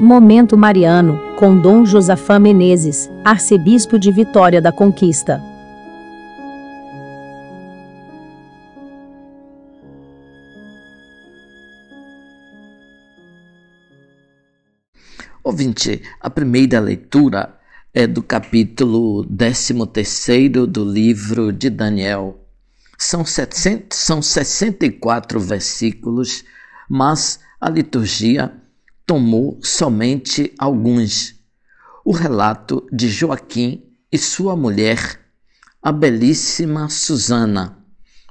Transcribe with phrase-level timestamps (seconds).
[0.00, 5.42] Momento Mariano, com Dom Josafá Menezes, arcebispo de Vitória da Conquista.
[15.42, 17.58] Ouvinte, a primeira leitura
[17.92, 22.38] é do capítulo 13 do livro de Daniel.
[22.96, 26.44] São, 700, são 64 versículos,
[26.88, 28.52] mas a liturgia
[29.08, 31.34] tomou somente alguns.
[32.04, 35.18] O relato de Joaquim e sua mulher,
[35.82, 37.78] a belíssima Susana.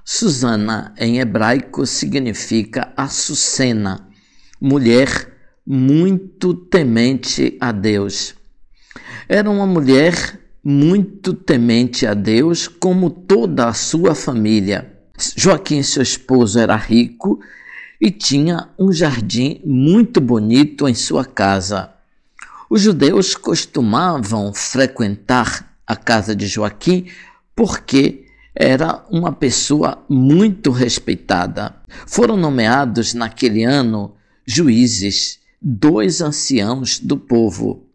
[0.06, 4.08] Susana em hebraico significa Açucena,
[4.62, 5.34] mulher
[5.66, 8.36] muito temente a Deus.
[9.28, 14.94] Era uma mulher muito temente a Deus, como toda a sua família.
[15.36, 17.40] Joaquim, seu esposo, era rico
[18.00, 21.92] e tinha um jardim muito bonito em sua casa.
[22.70, 27.08] Os judeus costumavam frequentar a casa de Joaquim
[27.56, 31.76] porque era uma pessoa muito respeitada.
[32.06, 37.88] Foram nomeados naquele ano juízes, dois anciãos do povo.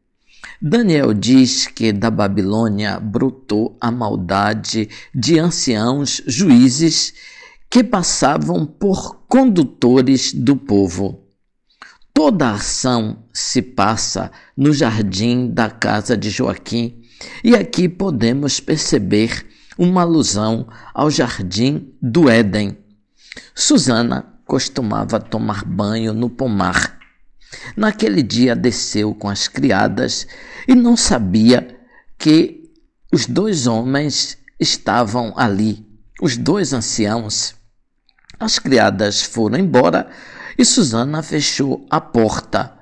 [0.60, 7.12] Daniel diz que da Babilônia brotou a maldade de anciãos juízes
[7.72, 11.26] que passavam por condutores do povo.
[12.12, 17.00] Toda a ação se passa no jardim da casa de Joaquim,
[17.42, 19.46] e aqui podemos perceber
[19.78, 22.76] uma alusão ao jardim do Éden.
[23.54, 26.98] Susana costumava tomar banho no pomar.
[27.74, 30.26] Naquele dia desceu com as criadas
[30.68, 31.74] e não sabia
[32.18, 32.70] que
[33.10, 35.86] os dois homens estavam ali,
[36.20, 37.61] os dois anciãos.
[38.42, 40.08] As criadas foram embora
[40.58, 42.72] e Susana fechou a porta.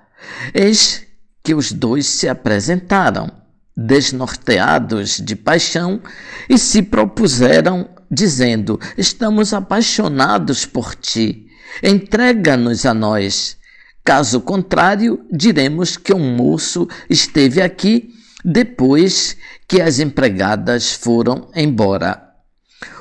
[0.55, 1.06] Eis
[1.44, 3.30] que os dois se apresentaram,
[3.76, 6.00] desnorteados de paixão,
[6.49, 11.49] e se propuseram, dizendo: Estamos apaixonados por ti,
[11.82, 13.59] entrega-nos a nós.
[14.03, 18.09] Caso contrário, diremos que um moço esteve aqui
[18.43, 19.37] depois
[19.69, 22.31] que as empregadas foram embora.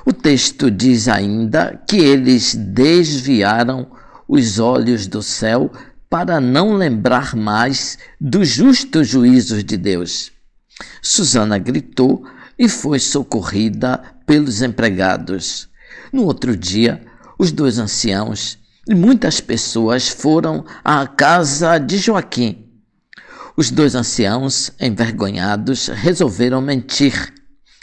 [0.05, 3.89] O texto diz ainda que eles desviaram
[4.27, 5.71] os olhos do céu
[6.07, 10.31] para não lembrar mais dos justos juízos de Deus.
[11.01, 12.23] Susana gritou
[12.59, 15.67] e foi socorrida pelos empregados.
[16.13, 17.01] No outro dia,
[17.39, 22.67] os dois anciãos e muitas pessoas foram à casa de Joaquim.
[23.57, 27.33] Os dois anciãos, envergonhados, resolveram mentir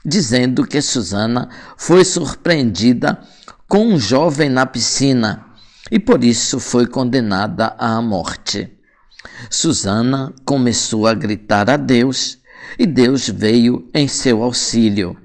[0.07, 3.19] dizendo que Susana foi surpreendida
[3.67, 5.45] com um jovem na piscina
[5.91, 8.73] e por isso foi condenada à morte.
[9.51, 12.39] Susana começou a gritar a Deus
[12.79, 15.17] e Deus veio em seu auxílio.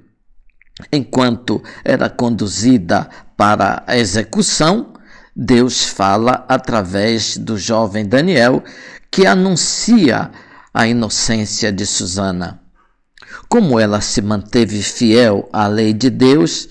[0.91, 4.93] Enquanto era conduzida para a execução,
[5.35, 8.63] Deus fala através do jovem Daniel,
[9.11, 10.31] que anuncia
[10.73, 12.60] a inocência de Susana
[13.47, 16.67] como ela se manteve fiel à lei de Deus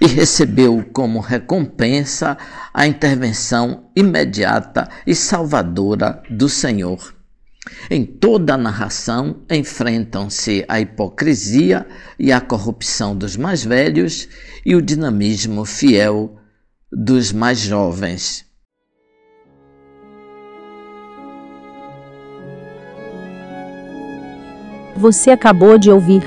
[0.00, 2.36] e recebeu como recompensa
[2.72, 7.14] a intervenção imediata e salvadora do Senhor.
[7.88, 11.86] Em toda a narração enfrentam-se a hipocrisia
[12.18, 14.28] e a corrupção dos mais velhos
[14.66, 16.38] e o dinamismo fiel
[16.90, 18.51] dos mais jovens.
[24.96, 26.22] Você acabou de ouvir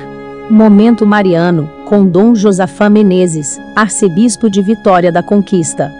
[0.50, 5.92] Momento Mariano, com Dom Josafá Menezes, arcebispo de Vitória da Conquista.